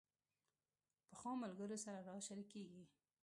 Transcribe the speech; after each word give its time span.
پخو 1.09 1.31
ملګرو 1.43 1.77
سره 1.85 1.99
راز 2.07 2.21
شریکېږي 2.27 2.83